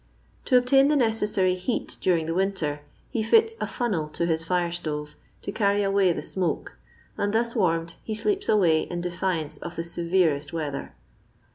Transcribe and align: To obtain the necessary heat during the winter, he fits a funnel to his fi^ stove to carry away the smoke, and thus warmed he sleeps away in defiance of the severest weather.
To 0.45 0.57
obtain 0.57 0.87
the 0.87 0.95
necessary 0.95 1.53
heat 1.53 1.97
during 2.01 2.25
the 2.25 2.33
winter, 2.33 2.79
he 3.11 3.21
fits 3.21 3.55
a 3.61 3.67
funnel 3.67 4.09
to 4.09 4.25
his 4.25 4.43
fi^ 4.45 4.73
stove 4.73 5.13
to 5.43 5.51
carry 5.51 5.83
away 5.83 6.11
the 6.11 6.23
smoke, 6.23 6.75
and 7.19 7.31
thus 7.31 7.55
warmed 7.55 7.93
he 8.03 8.15
sleeps 8.15 8.49
away 8.49 8.81
in 8.81 9.01
defiance 9.01 9.57
of 9.59 9.75
the 9.75 9.83
severest 9.83 10.53
weather. 10.53 10.95